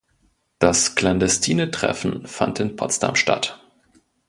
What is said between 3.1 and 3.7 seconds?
statt.